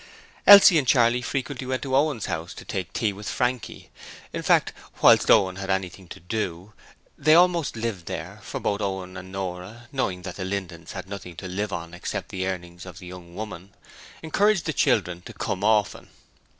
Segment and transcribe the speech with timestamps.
[0.47, 3.91] Elsie and Charley frequently went to Owen's house to take tea with Frankie;
[4.33, 6.73] in fact, whilst Owen had anything to do,
[7.19, 11.35] they almost lived there, for both Owen and Nora, knowing that the Lindens had nothing
[11.35, 13.75] to live on except the earnings of the young woman,
[14.23, 16.09] encouraged the children to come often.